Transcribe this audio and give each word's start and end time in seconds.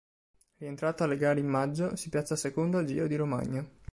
Rientrato 0.57 1.03
alle 1.03 1.15
gare 1.15 1.41
in 1.41 1.45
maggio, 1.47 1.95
si 1.95 2.09
piazza 2.09 2.35
secondo 2.35 2.79
al 2.79 2.85
Giro 2.85 3.05
di 3.05 3.15
Romagna. 3.15 3.69